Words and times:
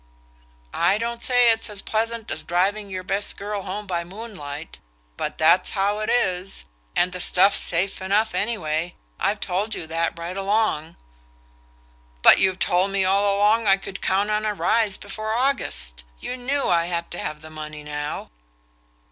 "I 0.73 0.97
don't 0.97 1.21
say 1.23 1.51
it's 1.51 1.69
as 1.69 1.83
pleasant 1.83 2.31
as 2.31 2.43
driving 2.43 2.89
your 2.89 3.03
best 3.03 3.37
girl 3.37 3.61
home 3.61 3.85
by 3.85 4.03
moonlight. 4.03 4.79
But 5.15 5.37
that's 5.37 5.69
how 5.69 5.99
it 5.99 6.09
is. 6.09 6.65
And 6.95 7.11
the 7.11 7.19
stuff's 7.19 7.59
safe 7.59 8.01
enough 8.01 8.33
any 8.33 8.57
way 8.57 8.95
I've 9.19 9.39
told 9.39 9.75
you 9.75 9.85
that 9.85 10.17
right 10.17 10.35
along." 10.35 10.95
"But 12.23 12.39
you've 12.39 12.57
told 12.57 12.89
me 12.89 13.05
all 13.05 13.35
along 13.37 13.67
I 13.67 13.77
could 13.77 14.01
count 14.01 14.31
on 14.31 14.43
a 14.43 14.55
rise 14.55 14.97
before 14.97 15.35
August. 15.35 16.03
You 16.19 16.35
knew 16.35 16.67
I 16.67 16.87
had 16.87 17.11
to 17.11 17.19
have 17.19 17.41
the 17.41 17.51
money 17.51 17.83
now." 17.83 18.31